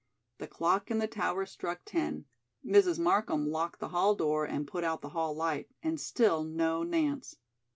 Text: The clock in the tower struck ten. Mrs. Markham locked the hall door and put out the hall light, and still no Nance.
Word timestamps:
The 0.39 0.47
clock 0.47 0.89
in 0.89 0.97
the 0.97 1.07
tower 1.07 1.45
struck 1.45 1.81
ten. 1.85 2.25
Mrs. 2.65 2.97
Markham 2.97 3.45
locked 3.51 3.79
the 3.79 3.89
hall 3.89 4.15
door 4.15 4.45
and 4.45 4.67
put 4.67 4.83
out 4.83 5.01
the 5.03 5.09
hall 5.09 5.35
light, 5.35 5.69
and 5.83 5.99
still 5.99 6.43
no 6.43 6.81
Nance. 6.81 7.35